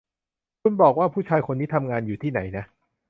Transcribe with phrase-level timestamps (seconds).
[0.61, 2.63] คุณบอกว่า ผู้ชายคนนี้ทำงานอยู่ที่ไหนนะ